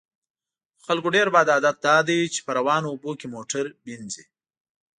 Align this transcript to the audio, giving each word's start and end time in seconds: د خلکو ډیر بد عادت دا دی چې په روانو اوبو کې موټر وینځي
د 0.77 0.79
خلکو 0.87 1.07
ډیر 1.15 1.27
بد 1.35 1.47
عادت 1.53 1.75
دا 1.87 1.97
دی 2.07 2.19
چې 2.33 2.39
په 2.45 2.51
روانو 2.59 2.91
اوبو 2.93 3.11
کې 3.19 3.27
موټر 3.35 3.65
وینځي 3.85 4.23